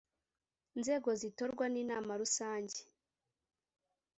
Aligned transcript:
nzego 0.79 1.09
zitorwa 1.21 1.65
n 1.73 1.75
inama 1.83 2.11
rusange 2.21 2.79